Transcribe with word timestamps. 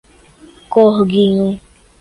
Corguinho 0.71 1.61